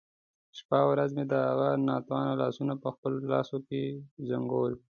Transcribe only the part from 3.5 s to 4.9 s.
کې زنګول.